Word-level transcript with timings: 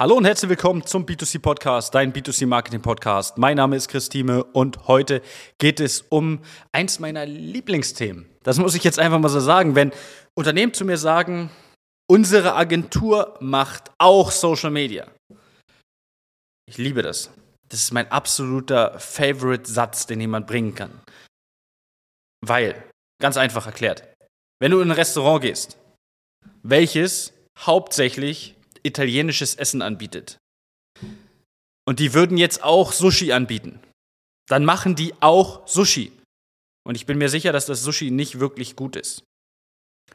Hallo 0.00 0.14
und 0.14 0.26
herzlich 0.26 0.48
willkommen 0.48 0.86
zum 0.86 1.06
B2C 1.06 1.40
Podcast, 1.40 1.92
dein 1.92 2.12
B2C 2.12 2.46
Marketing 2.46 2.80
Podcast. 2.80 3.36
Mein 3.36 3.56
Name 3.56 3.74
ist 3.74 3.88
Christine 3.88 4.44
und 4.44 4.86
heute 4.86 5.22
geht 5.58 5.80
es 5.80 6.02
um 6.02 6.38
eins 6.70 7.00
meiner 7.00 7.26
Lieblingsthemen. 7.26 8.24
Das 8.44 8.58
muss 8.58 8.76
ich 8.76 8.84
jetzt 8.84 9.00
einfach 9.00 9.18
mal 9.18 9.28
so 9.28 9.40
sagen. 9.40 9.74
Wenn 9.74 9.90
Unternehmen 10.36 10.72
zu 10.72 10.84
mir 10.84 10.98
sagen, 10.98 11.50
unsere 12.08 12.54
Agentur 12.54 13.36
macht 13.40 13.90
auch 13.98 14.30
Social 14.30 14.70
Media. 14.70 15.08
Ich 16.66 16.78
liebe 16.78 17.02
das. 17.02 17.32
Das 17.68 17.80
ist 17.80 17.92
mein 17.92 18.08
absoluter 18.12 19.00
Favorite-Satz, 19.00 20.06
den 20.06 20.20
jemand 20.20 20.46
bringen 20.46 20.76
kann. 20.76 21.00
Weil, 22.46 22.84
ganz 23.20 23.36
einfach 23.36 23.66
erklärt, 23.66 24.04
wenn 24.60 24.70
du 24.70 24.78
in 24.78 24.92
ein 24.92 24.96
Restaurant 24.96 25.42
gehst, 25.42 25.76
welches 26.62 27.32
hauptsächlich 27.58 28.54
italienisches 28.88 29.54
Essen 29.54 29.82
anbietet. 29.82 30.38
Und 31.86 32.00
die 32.00 32.12
würden 32.12 32.36
jetzt 32.36 32.62
auch 32.62 32.92
Sushi 32.92 33.32
anbieten. 33.32 33.80
Dann 34.48 34.64
machen 34.64 34.94
die 34.94 35.14
auch 35.20 35.66
Sushi. 35.66 36.12
Und 36.84 36.96
ich 36.96 37.06
bin 37.06 37.18
mir 37.18 37.28
sicher, 37.28 37.52
dass 37.52 37.66
das 37.66 37.82
Sushi 37.82 38.10
nicht 38.10 38.40
wirklich 38.40 38.76
gut 38.76 38.96
ist. 38.96 39.22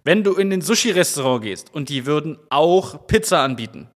Wenn 0.03 0.23
du 0.23 0.33
in 0.35 0.49
den 0.49 0.61
Sushi-Restaurant 0.61 1.43
gehst 1.43 1.73
und 1.73 1.89
die 1.89 2.05
würden 2.05 2.37
auch 2.49 3.07
Pizza 3.07 3.43
anbieten, 3.43 3.89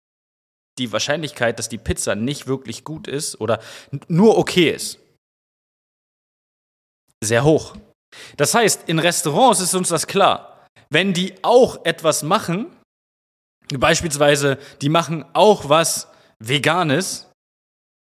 die 0.77 0.91
Wahrscheinlichkeit, 0.91 1.57
dass 1.57 1.69
die 1.69 1.77
Pizza 1.77 2.15
nicht 2.15 2.47
wirklich 2.47 2.83
gut 2.83 3.07
ist 3.07 3.39
oder 3.39 3.61
nur 4.07 4.37
okay 4.37 4.69
ist, 4.69 4.99
sehr 7.23 7.43
hoch. 7.43 7.75
Das 8.37 8.53
heißt, 8.53 8.87
in 8.87 8.99
Restaurants 8.99 9.61
ist 9.61 9.73
uns 9.73 9.89
das 9.89 10.05
klar. 10.05 10.67
Wenn 10.89 11.13
die 11.13 11.33
auch 11.43 11.83
etwas 11.85 12.23
machen, 12.23 12.75
beispielsweise, 13.69 14.57
die 14.81 14.89
machen 14.89 15.25
auch 15.33 15.69
was 15.69 16.07
Veganes, 16.39 17.31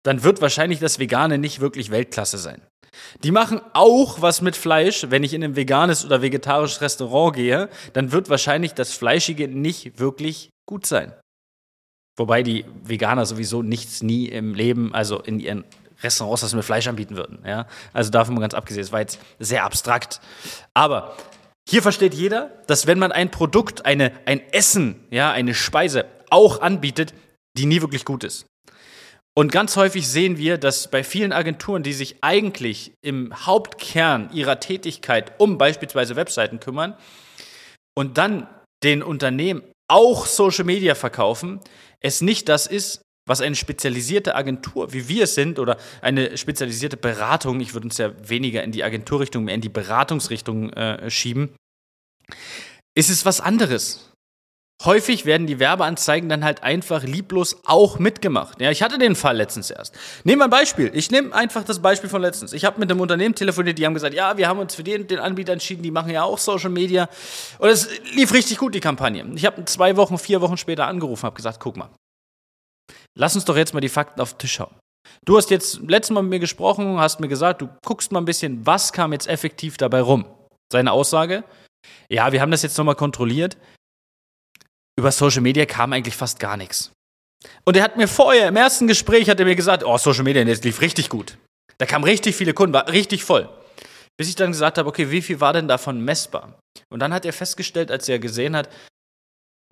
dann 0.02 0.22
wird 0.22 0.41
wahrscheinlich 0.41 0.80
das 0.80 0.98
Vegane 0.98 1.38
nicht 1.38 1.60
wirklich 1.60 1.91
Weltklasse 1.91 2.39
sein. 2.39 2.61
Die 3.22 3.30
machen 3.30 3.61
auch 3.72 4.20
was 4.22 4.41
mit 4.41 4.56
Fleisch. 4.56 5.06
Wenn 5.08 5.24
ich 5.24 5.34
in 5.34 5.42
ein 5.42 5.56
veganes 5.56 6.05
oder 6.05 6.22
vegetarisches 6.22 6.80
Restaurant 6.80 7.34
gehe, 7.34 7.69
dann 7.92 8.12
wird 8.12 8.28
wahrscheinlich 8.28 8.74
das 8.74 8.92
Fleischige 8.92 9.48
nicht 9.48 9.98
wirklich 9.98 10.50
gut 10.66 10.86
sein. 10.86 11.12
Wobei 12.17 12.42
die 12.42 12.64
Veganer 12.84 13.27
sowieso 13.27 13.62
nichts 13.62 14.02
nie 14.02 14.27
im 14.27 14.55
Leben, 14.55 14.94
also 14.94 15.20
in 15.20 15.41
ihren 15.41 15.64
Restaurants, 16.02 16.42
das 16.42 16.55
mit 16.55 16.64
Fleisch 16.64 16.86
anbieten 16.86 17.17
würden. 17.17 17.41
Ja? 17.44 17.67
Also 17.92 18.11
davon 18.11 18.34
mal 18.34 18.41
ganz 18.41 18.55
abgesehen, 18.55 18.83
das 18.83 18.92
war 18.92 19.00
jetzt 19.00 19.19
sehr 19.39 19.64
abstrakt. 19.64 20.20
Aber 20.74 21.17
hier 21.69 21.83
versteht 21.83 22.15
jeder, 22.15 22.62
dass 22.67 22.87
wenn 22.87 22.98
man 22.98 23.12
ein 23.12 23.31
Produkt, 23.31 23.87
eine, 23.87 24.12
ein 24.27 24.41
Essen, 24.53 25.07
ja, 25.11 25.33
eine 25.33 25.55
Speise 25.55 26.07
auch 26.31 26.61
anbietet, 26.61 27.15
die 27.57 27.67
nie 27.67 27.81
wirklich 27.81 28.05
gut 28.05 28.25
ist. 28.25 28.47
Und 29.37 29.51
ganz 29.51 29.77
häufig 29.77 30.07
sehen 30.07 30.39
wir, 30.39 30.59
dass 30.59 30.89
bei 30.89 31.03
vielen 31.03 31.33
Agenturen, 31.33 31.83
die 31.83 31.92
sich 31.92 32.17
eigentlich 32.20 32.92
im 33.03 33.47
Hauptkern 33.47 34.31
ihrer 34.33 34.61
Tätigkeit 34.61 35.33
um 35.39 35.59
beispielsweise 35.59 36.15
Webseiten 36.15 36.61
kümmern 36.61 36.97
und 37.97 38.17
dann 38.19 38.47
den 38.85 39.03
Unternehmen 39.03 39.62
auch 39.89 40.27
Social 40.27 40.65
Media 40.65 40.95
verkaufen, 40.95 41.61
es 42.01 42.20
nicht 42.20 42.48
das 42.48 42.67
ist, 42.67 43.03
was 43.27 43.41
eine 43.41 43.56
spezialisierte 43.56 44.34
Agentur, 44.34 44.92
wie 44.92 45.08
wir 45.08 45.25
es 45.25 45.34
sind, 45.34 45.58
oder 45.58 45.78
eine 46.03 46.36
spezialisierte 46.36 46.97
Beratung, 46.97 47.61
ich 47.61 47.75
würde 47.75 47.86
uns 47.86 47.98
ja 47.98 48.12
weniger 48.28 48.62
in 48.62 48.72
die 48.72 48.84
Agenturrichtung, 48.84 49.44
mehr 49.44 49.55
in 49.55 49.61
die 49.61 49.69
Beratungsrichtung 49.69 50.70
äh, 50.72 51.11
schieben, 51.11 51.55
ist 52.95 53.11
es 53.11 53.25
was 53.25 53.41
anderes. 53.41 54.11
Häufig 54.83 55.25
werden 55.25 55.47
die 55.47 55.61
Werbeanzeigen 55.61 56.28
dann 56.28 56.45
halt 56.45 56.62
einfach 56.62 57.05
lieblos 57.05 57.56
auch 57.64 57.98
mitgemacht. 57.98 58.61
Ja, 58.61 58.70
ich 58.70 58.83
hatte 58.83 58.98
den 58.98 59.14
Fall 59.14 59.36
letztens 59.36 59.70
erst. 59.70 59.95
Nehmen 60.25 60.41
wir 60.41 60.45
ein 60.45 60.50
Beispiel. 60.50 60.91
Ich 60.92 61.11
nehme 61.11 61.33
einfach 61.34 61.64
das 61.64 61.80
Beispiel 61.80 62.11
von 62.11 62.20
letztens. 62.20 62.52
Ich 62.52 62.64
habe 62.64 62.80
mit 62.80 62.91
einem 62.91 63.00
Unternehmen 63.00 63.34
telefoniert, 63.36 63.78
die 63.78 63.86
haben 63.86 63.95
gesagt, 63.95 64.14
ja, 64.14 64.36
wir 64.36 64.48
haben 64.48 64.58
uns 64.58 64.75
für 64.75 64.83
den, 64.83 65.06
den 65.06 65.20
Anbieter 65.20 65.52
entschieden, 65.52 65.83
die 65.83 65.92
machen 65.92 66.11
ja 66.11 66.24
auch 66.24 66.39
Social 66.39 66.70
Media. 66.70 67.08
Und 67.58 67.68
es 67.68 67.89
lief 68.14 68.33
richtig 68.35 68.58
gut, 68.58 68.74
die 68.74 68.80
Kampagne. 68.80 69.24
Ich 69.36 69.46
habe 69.46 69.64
zwei 69.64 69.96
Wochen, 69.96 70.18
vier 70.18 70.41
Wochen 70.41 70.56
später 70.56 70.86
angerufen, 70.86 71.23
habe 71.23 71.36
gesagt, 71.36 71.61
guck 71.61 71.77
mal, 71.77 71.89
lass 73.19 73.35
uns 73.35 73.45
doch 73.45 73.57
jetzt 73.57 73.75
mal 73.75 73.80
die 73.80 73.89
Fakten 73.89 74.20
auf 74.20 74.35
den 74.35 74.39
Tisch 74.39 74.55
schauen. 74.55 74.75
Du 75.25 75.36
hast 75.36 75.51
jetzt 75.51 75.80
letztes 75.86 76.14
Mal 76.14 76.23
mit 76.23 76.30
mir 76.30 76.39
gesprochen, 76.41 76.98
hast 76.98 77.20
mir 77.20 77.29
gesagt, 77.29 77.63
du 77.63 77.69
guckst 77.85 78.13
mal 78.13 78.20
ein 78.20 78.25
bisschen, 78.25 78.64
was 78.67 78.92
kam 78.92 79.13
jetzt 79.13 79.29
effektiv 79.29 79.77
dabei 79.77 80.01
rum. 80.01 80.25
Seine 80.73 80.92
Aussage, 80.92 81.45
ja, 82.08 82.33
wir 82.33 82.41
haben 82.41 82.51
das 82.51 82.63
jetzt 82.63 82.77
nochmal 82.79 82.95
kontrolliert. 82.95 83.57
Über 84.98 85.13
Social 85.13 85.41
Media 85.41 85.67
kam 85.67 85.92
eigentlich 85.92 86.17
fast 86.17 86.41
gar 86.41 86.57
nichts. 86.57 86.92
Und 87.64 87.77
er 87.77 87.83
hat 87.83 87.97
mir 87.97 88.08
vorher, 88.08 88.48
im 88.48 88.57
ersten 88.57 88.86
Gespräch, 88.86 89.29
hat 89.29 89.41
er 89.41 89.47
mir 89.47 89.57
gesagt, 89.57 89.85
oh, 89.85 89.98
Social 89.98 90.24
Media, 90.24 90.45
das 90.45 90.63
lief 90.63 90.80
richtig 90.80 91.08
gut. 91.08 91.36
Da 91.79 91.86
kamen 91.86 92.05
richtig 92.05 92.36
viele 92.36 92.55
Kunden, 92.55 92.73
war 92.73 92.89
richtig 92.89 93.24
voll. 93.24 93.48
Bis 94.17 94.29
ich 94.29 94.36
dann 94.36 94.53
gesagt 94.53 94.79
habe, 94.79 94.89
okay, 94.89 95.11
wie 95.11 95.23
viel 95.23 95.41
war 95.41 95.53
denn 95.53 95.69
davon 95.69 96.01
messbar? 96.01 96.58
Und 96.89 97.01
dann 97.01 97.13
hat 97.13 97.24
er 97.24 97.33
festgestellt, 97.33 97.91
als 97.91 98.08
er 98.08 98.19
gesehen 98.19 98.55
hat, 98.55 98.69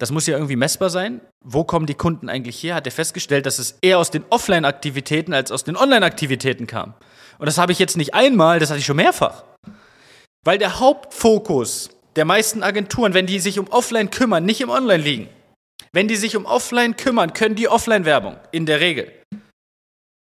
das 0.03 0.11
muss 0.11 0.27
ja 0.27 0.35
irgendwie 0.35 0.57
messbar 0.57 0.91
sein. 0.91 1.21
Wo 1.45 1.63
kommen 1.63 1.87
die 1.87 1.95
Kunden 1.95 2.29
eigentlich 2.29 2.61
her? 2.61 2.75
Hat 2.75 2.87
er 2.87 2.91
festgestellt, 2.91 3.47
dass 3.47 3.61
es 3.61 3.79
eher 3.83 3.99
aus 3.99 4.11
den 4.11 4.25
Offline-Aktivitäten 4.31 5.33
als 5.33 5.53
aus 5.53 5.63
den 5.63 5.77
Online-Aktivitäten 5.77 6.67
kam. 6.67 6.95
Und 7.39 7.47
das 7.47 7.57
habe 7.57 7.71
ich 7.71 7.79
jetzt 7.79 7.97
nicht 7.97 8.13
einmal, 8.13 8.59
das 8.59 8.71
hatte 8.71 8.81
ich 8.81 8.85
schon 8.85 8.97
mehrfach. 8.97 9.45
Weil 10.45 10.59
der 10.59 10.81
Hauptfokus 10.81 11.91
der 12.17 12.25
meisten 12.25 12.65
Agenturen, 12.65 13.15
wenn 13.15 13.27
die 13.27 13.39
sich 13.39 13.61
um 13.61 13.69
Offline 13.69 14.11
kümmern, 14.11 14.45
nicht 14.45 14.61
im 14.61 14.71
Online 14.71 15.01
liegen. 15.01 15.29
Wenn 15.93 16.09
die 16.09 16.17
sich 16.17 16.35
um 16.35 16.47
Offline 16.47 16.97
kümmern, 16.97 17.33
können 17.33 17.55
die 17.55 17.69
Offline-Werbung, 17.69 18.35
in 18.51 18.67
der 18.67 18.81
Regel. 18.81 19.13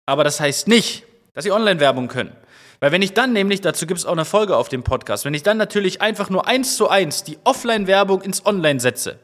Aber 0.05 0.25
das 0.25 0.41
heißt 0.41 0.69
nicht, 0.69 1.05
dass 1.33 1.45
sie 1.45 1.53
Online-Werbung 1.53 2.09
können. 2.09 2.37
Weil 2.81 2.93
wenn 2.93 3.01
ich 3.01 3.15
dann 3.15 3.33
nämlich, 3.33 3.63
dazu 3.63 3.87
gibt 3.87 4.01
es 4.01 4.05
auch 4.05 4.13
eine 4.13 4.27
Folge 4.27 4.59
auf 4.59 4.69
dem 4.69 4.83
Podcast, 4.83 5.25
wenn 5.25 5.33
ich 5.33 5.43
dann 5.43 5.57
natürlich 5.57 6.03
einfach 6.03 6.29
nur 6.29 6.47
eins 6.47 6.77
zu 6.77 6.91
eins 6.91 7.25
die 7.25 7.39
Offline-Werbung 7.45 8.21
ins 8.21 8.45
Online 8.45 8.79
setze, 8.79 9.19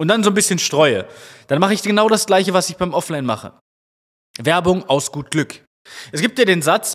und 0.00 0.08
dann 0.08 0.24
so 0.24 0.30
ein 0.30 0.34
bisschen 0.34 0.58
streue, 0.58 1.06
dann 1.48 1.60
mache 1.60 1.74
ich 1.74 1.82
genau 1.82 2.08
das 2.08 2.24
gleiche, 2.24 2.54
was 2.54 2.70
ich 2.70 2.78
beim 2.78 2.94
Offline 2.94 3.26
mache. 3.26 3.52
Werbung 4.38 4.88
aus 4.88 5.12
gut 5.12 5.30
Glück. 5.30 5.62
Es 6.10 6.22
gibt 6.22 6.38
ja 6.38 6.46
den 6.46 6.62
Satz, 6.62 6.94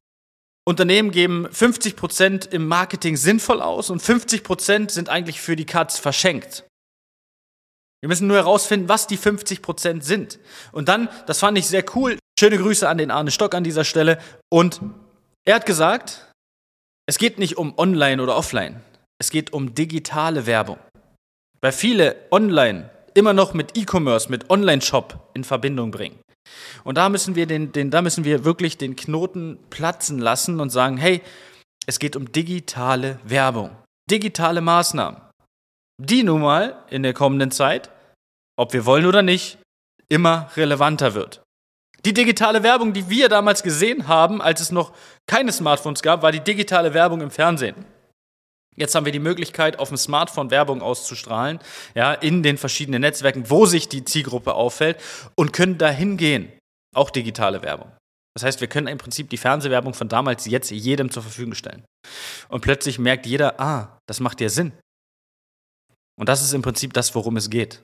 Unternehmen 0.68 1.12
geben 1.12 1.46
50% 1.48 2.50
im 2.50 2.68
Marketing 2.68 3.16
sinnvoll 3.16 3.62
aus 3.62 3.92
und 3.92 4.02
50% 4.02 4.90
sind 4.90 5.10
eigentlich 5.10 5.40
für 5.40 5.56
die 5.56 5.68
Katz 5.68 6.00
verschenkt. 6.00 6.64
Wir 8.02 8.10
müssen 8.10 8.28
nur 8.28 8.38
herausfinden, 8.38 8.90
was 8.90 9.06
die 9.06 9.20
50% 9.20 10.02
sind. 10.02 10.40
Und 10.72 10.90
dann, 10.90 11.08
das 11.28 11.40
fand 11.40 11.60
ich 11.60 11.68
sehr 11.68 11.86
cool, 11.96 12.18
schöne 12.40 12.58
Grüße 12.58 12.90
an 12.90 12.98
den 12.98 13.12
Arne 13.12 13.30
Stock 13.30 13.54
an 13.54 13.64
dieser 13.64 13.84
Stelle. 13.84 14.20
Und 14.50 14.82
er 15.46 15.56
hat 15.56 15.68
gesagt, 15.68 16.32
es 17.08 17.20
geht 17.20 17.38
nicht 17.38 17.58
um 17.58 17.78
Online 17.78 18.22
oder 18.24 18.36
Offline, 18.36 18.82
es 19.20 19.30
geht 19.30 19.54
um 19.54 19.76
digitale 19.76 20.48
Werbung. 20.48 20.80
Weil 21.62 21.72
viele 21.72 22.16
online 22.32 22.90
immer 23.16 23.34
noch 23.34 23.54
mit 23.54 23.78
E-Commerce, 23.78 24.30
mit 24.30 24.50
Online-Shop 24.50 25.32
in 25.34 25.44
Verbindung 25.44 25.92
bringen. 25.92 26.20
Und 26.84 26.98
da 26.98 27.10
müssen 27.10 27.36
wir 27.36 27.48
den, 27.48 27.72
den, 27.72 27.90
da 27.90 28.02
müssen 28.02 28.24
wir 28.24 28.46
wirklich 28.46 28.78
den 28.78 28.96
Knoten 28.96 29.58
platzen 29.70 30.20
lassen 30.20 30.60
und 30.60 30.70
sagen, 30.70 30.98
hey, 30.98 31.22
es 31.88 32.00
geht 32.00 32.16
um 32.16 32.32
digitale 32.32 33.20
Werbung, 33.24 33.76
digitale 34.10 34.62
Maßnahmen, 34.62 35.20
die 36.02 36.24
nun 36.24 36.42
mal 36.42 36.84
in 36.90 37.04
der 37.04 37.14
kommenden 37.14 37.52
Zeit, 37.52 37.90
ob 38.58 38.74
wir 38.74 38.86
wollen 38.86 39.06
oder 39.06 39.22
nicht, 39.22 39.58
immer 40.10 40.50
relevanter 40.56 41.14
wird. 41.14 41.42
Die 42.06 42.14
digitale 42.14 42.62
Werbung, 42.62 42.94
die 42.94 43.10
wir 43.10 43.30
damals 43.30 43.64
gesehen 43.64 44.08
haben, 44.08 44.42
als 44.42 44.62
es 44.62 44.72
noch 44.72 44.94
keine 45.28 45.52
Smartphones 45.52 46.04
gab, 46.04 46.22
war 46.22 46.32
die 46.32 46.40
digitale 46.40 46.94
Werbung 46.94 47.22
im 47.22 47.32
Fernsehen. 47.32 47.86
Jetzt 48.76 48.96
haben 48.96 49.06
wir 49.06 49.12
die 49.12 49.20
Möglichkeit, 49.20 49.80
auf 49.80 49.90
dem 49.90 49.98
Smartphone 49.98 50.52
Werbung 50.52 50.82
auszustrahlen, 50.82 51.60
ja, 51.94 52.14
in 52.14 52.44
den 52.44 52.58
verschiedenen 52.58 53.02
Netzwerken, 53.02 53.50
wo 53.50 53.66
sich 53.66 53.88
die 53.88 54.04
Zielgruppe 54.04 54.54
auffällt 54.54 54.98
und 55.36 55.54
können 55.54 55.78
dahin 55.78 56.18
gehen. 56.18 56.52
Auch 56.94 57.10
digitale 57.10 57.62
Werbung. 57.62 57.92
Das 58.36 58.44
heißt, 58.44 58.60
wir 58.60 58.68
können 58.68 58.88
im 58.88 58.98
Prinzip 58.98 59.30
die 59.30 59.38
Fernsehwerbung 59.38 59.94
von 59.94 60.10
damals 60.10 60.46
jetzt 60.46 60.70
jedem 60.70 61.10
zur 61.10 61.24
Verfügung 61.24 61.56
stellen. 61.56 61.86
Und 62.50 62.62
plötzlich 62.62 63.00
merkt 63.00 63.26
jeder, 63.26 63.60
ah, 63.62 63.98
das 64.08 64.20
macht 64.20 64.42
ja 64.42 64.50
Sinn. 64.50 64.74
Und 66.18 66.28
das 66.28 66.42
ist 66.42 66.54
im 66.54 66.62
Prinzip 66.62 66.94
das, 66.94 67.16
worum 67.16 67.38
es 67.38 67.50
geht. 67.50 67.82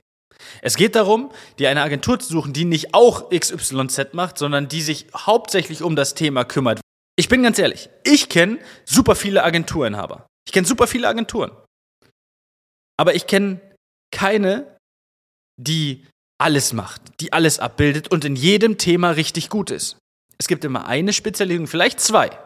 Es 0.60 0.76
geht 0.76 0.94
darum, 0.94 1.30
dir 1.58 1.70
eine 1.70 1.82
Agentur 1.82 2.18
zu 2.18 2.32
suchen, 2.32 2.52
die 2.52 2.64
nicht 2.64 2.94
auch 2.94 3.30
XYZ 3.30 4.12
macht, 4.12 4.38
sondern 4.38 4.68
die 4.68 4.82
sich 4.82 5.06
hauptsächlich 5.14 5.82
um 5.82 5.96
das 5.96 6.14
Thema 6.14 6.44
kümmert. 6.44 6.80
Ich 7.16 7.28
bin 7.28 7.42
ganz 7.42 7.58
ehrlich, 7.58 7.88
ich 8.04 8.28
kenne 8.28 8.58
super 8.84 9.14
viele 9.14 9.44
Agenturinhaber. 9.44 10.26
Ich 10.46 10.52
kenne 10.52 10.66
super 10.66 10.86
viele 10.86 11.08
Agenturen. 11.08 11.52
Aber 12.98 13.14
ich 13.14 13.26
kenne 13.26 13.60
keine, 14.10 14.76
die 15.60 16.06
alles 16.38 16.72
macht, 16.72 17.20
die 17.20 17.32
alles 17.32 17.58
abbildet 17.58 18.08
und 18.08 18.24
in 18.24 18.36
jedem 18.36 18.78
Thema 18.78 19.10
richtig 19.10 19.48
gut 19.48 19.70
ist. 19.70 19.96
Es 20.38 20.48
gibt 20.48 20.64
immer 20.64 20.86
eine 20.86 21.12
Spezialisierung, 21.12 21.68
vielleicht 21.68 22.00
zwei. 22.00 22.36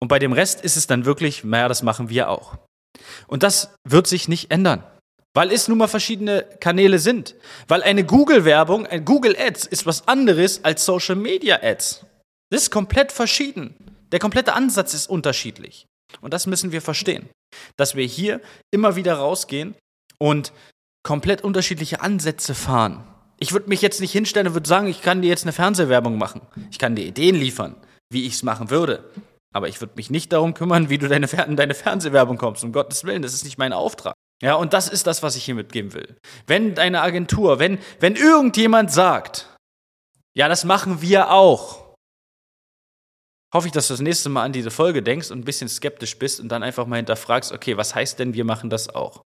Und 0.00 0.08
bei 0.08 0.18
dem 0.18 0.32
Rest 0.32 0.62
ist 0.62 0.76
es 0.76 0.86
dann 0.86 1.04
wirklich, 1.04 1.44
naja, 1.44 1.68
das 1.68 1.82
machen 1.82 2.08
wir 2.08 2.30
auch. 2.30 2.58
Und 3.26 3.42
das 3.42 3.74
wird 3.84 4.06
sich 4.06 4.28
nicht 4.28 4.50
ändern. 4.50 4.82
Weil 5.34 5.52
es 5.52 5.68
nun 5.68 5.76
mal 5.76 5.88
verschiedene 5.88 6.44
Kanäle 6.60 6.98
sind. 6.98 7.34
Weil 7.68 7.82
eine 7.82 8.04
Google-Werbung, 8.04 8.86
ein 8.86 9.04
Google 9.04 9.36
Ads 9.38 9.66
ist 9.66 9.84
was 9.84 10.08
anderes 10.08 10.64
als 10.64 10.86
Social 10.86 11.16
Media 11.16 11.60
Ads. 11.62 12.06
Das 12.50 12.62
ist 12.62 12.70
komplett 12.70 13.12
verschieden. 13.12 13.74
Der 14.12 14.18
komplette 14.18 14.54
Ansatz 14.54 14.94
ist 14.94 15.10
unterschiedlich. 15.10 15.86
Und 16.20 16.32
das 16.32 16.46
müssen 16.46 16.72
wir 16.72 16.82
verstehen. 16.82 17.28
Dass 17.76 17.94
wir 17.94 18.04
hier 18.04 18.40
immer 18.70 18.96
wieder 18.96 19.14
rausgehen 19.14 19.74
und 20.18 20.52
komplett 21.02 21.42
unterschiedliche 21.42 22.00
Ansätze 22.00 22.54
fahren. 22.54 23.06
Ich 23.38 23.52
würde 23.52 23.68
mich 23.68 23.82
jetzt 23.82 24.00
nicht 24.00 24.12
hinstellen 24.12 24.48
und 24.48 24.54
würde 24.54 24.68
sagen, 24.68 24.86
ich 24.86 25.02
kann 25.02 25.22
dir 25.22 25.28
jetzt 25.28 25.44
eine 25.44 25.52
Fernsehwerbung 25.52 26.18
machen. 26.18 26.40
Ich 26.70 26.78
kann 26.78 26.96
dir 26.96 27.04
Ideen 27.04 27.36
liefern, 27.36 27.76
wie 28.10 28.26
ich 28.26 28.34
es 28.34 28.42
machen 28.42 28.70
würde. 28.70 29.04
Aber 29.54 29.68
ich 29.68 29.80
würde 29.80 29.94
mich 29.96 30.10
nicht 30.10 30.32
darum 30.32 30.54
kümmern, 30.54 30.90
wie 30.90 30.98
du 30.98 31.08
deine, 31.08 31.28
in 31.46 31.56
deine 31.56 31.74
Fernsehwerbung 31.74 32.38
kommst. 32.38 32.64
Um 32.64 32.72
Gottes 32.72 33.04
Willen, 33.04 33.22
das 33.22 33.34
ist 33.34 33.44
nicht 33.44 33.58
mein 33.58 33.72
Auftrag. 33.72 34.14
Ja, 34.42 34.54
und 34.54 34.72
das 34.72 34.88
ist 34.88 35.06
das, 35.06 35.22
was 35.22 35.36
ich 35.36 35.44
hier 35.44 35.54
mitgeben 35.54 35.94
will. 35.94 36.16
Wenn 36.46 36.74
deine 36.74 37.00
Agentur, 37.00 37.58
wenn, 37.58 37.78
wenn 38.00 38.16
irgendjemand 38.16 38.92
sagt, 38.92 39.48
ja, 40.34 40.48
das 40.48 40.64
machen 40.64 41.00
wir 41.00 41.30
auch, 41.30 41.85
hoffe 43.54 43.68
ich, 43.68 43.72
dass 43.72 43.88
du 43.88 43.94
das 43.94 44.00
nächste 44.00 44.28
Mal 44.28 44.44
an 44.44 44.52
diese 44.52 44.70
Folge 44.70 45.02
denkst 45.02 45.30
und 45.30 45.38
ein 45.38 45.44
bisschen 45.44 45.68
skeptisch 45.68 46.18
bist 46.18 46.40
und 46.40 46.48
dann 46.48 46.62
einfach 46.62 46.86
mal 46.86 46.96
hinterfragst, 46.96 47.52
okay, 47.52 47.76
was 47.76 47.94
heißt 47.94 48.18
denn, 48.18 48.34
wir 48.34 48.44
machen 48.44 48.70
das 48.70 48.88
auch? 48.88 49.22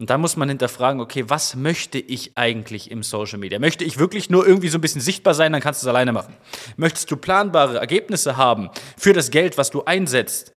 Und 0.00 0.10
da 0.10 0.18
muss 0.18 0.36
man 0.36 0.48
hinterfragen, 0.48 1.00
okay, 1.00 1.24
was 1.28 1.54
möchte 1.54 1.98
ich 1.98 2.36
eigentlich 2.36 2.90
im 2.90 3.02
Social 3.02 3.38
Media? 3.38 3.60
Möchte 3.60 3.84
ich 3.84 3.98
wirklich 3.98 4.30
nur 4.30 4.46
irgendwie 4.46 4.68
so 4.68 4.78
ein 4.78 4.80
bisschen 4.80 5.00
sichtbar 5.00 5.34
sein, 5.34 5.52
dann 5.52 5.60
kannst 5.60 5.82
du 5.82 5.86
es 5.86 5.88
alleine 5.88 6.12
machen. 6.12 6.34
Möchtest 6.76 7.10
du 7.10 7.16
planbare 7.16 7.78
Ergebnisse 7.78 8.36
haben 8.36 8.70
für 8.98 9.12
das 9.12 9.30
Geld, 9.30 9.58
was 9.58 9.70
du 9.70 9.84
einsetzt? 9.84 10.52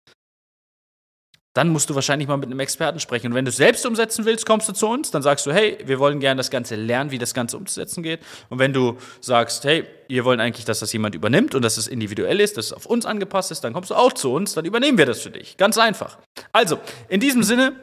Dann 1.53 1.69
musst 1.69 1.89
du 1.89 1.95
wahrscheinlich 1.95 2.27
mal 2.27 2.37
mit 2.37 2.47
einem 2.47 2.59
Experten 2.59 2.99
sprechen. 2.99 3.27
Und 3.27 3.35
wenn 3.35 3.45
du 3.45 3.49
es 3.49 3.57
selbst 3.57 3.85
umsetzen 3.85 4.25
willst, 4.25 4.45
kommst 4.45 4.67
du 4.67 4.73
zu 4.73 4.87
uns, 4.87 5.11
dann 5.11 5.21
sagst 5.21 5.45
du, 5.45 5.53
hey, 5.53 5.77
wir 5.85 5.99
wollen 5.99 6.19
gerne 6.19 6.39
das 6.39 6.49
Ganze 6.49 6.75
lernen, 6.75 7.11
wie 7.11 7.19
das 7.19 7.33
Ganze 7.33 7.57
umzusetzen 7.57 8.01
geht. 8.01 8.21
Und 8.49 8.59
wenn 8.59 8.73
du 8.73 8.97
sagst, 9.21 9.63
hey, 9.63 9.85
wir 10.07 10.25
wollen 10.25 10.39
eigentlich, 10.39 10.65
dass 10.65 10.79
das 10.79 10.91
jemand 10.93 11.13
übernimmt 11.13 11.53
und 11.53 11.61
dass 11.61 11.77
es 11.77 11.87
individuell 11.87 12.39
ist, 12.39 12.57
dass 12.57 12.67
es 12.67 12.73
auf 12.73 12.85
uns 12.85 13.05
angepasst 13.05 13.51
ist, 13.51 13.63
dann 13.63 13.73
kommst 13.73 13.91
du 13.91 13.95
auch 13.95 14.13
zu 14.13 14.33
uns, 14.33 14.53
dann 14.53 14.65
übernehmen 14.65 14.97
wir 14.97 15.05
das 15.05 15.21
für 15.21 15.31
dich. 15.31 15.57
Ganz 15.57 15.77
einfach. 15.77 16.17
Also, 16.51 16.79
in 17.07 17.19
diesem 17.19 17.43
Sinne, 17.43 17.73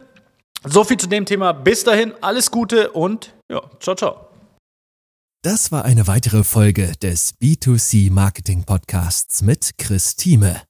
so 0.65 0.85
viel 0.85 0.97
zu 0.97 1.07
dem 1.07 1.25
Thema. 1.25 1.53
Bis 1.53 1.85
dahin, 1.85 2.13
alles 2.21 2.51
Gute 2.51 2.91
und 2.91 3.35
ja, 3.51 3.63
ciao, 3.81 3.95
ciao. 3.95 4.27
Das 5.43 5.73
war 5.73 5.87
eine 5.87 6.07
weitere 6.07 6.45
Folge 6.45 6.93
des 7.01 7.39
B2C 7.41 8.13
Marketing 8.13 8.65
Podcasts 8.65 9.41
mit 9.41 9.79
Chris 9.79 10.15
Thieme. 10.17 10.70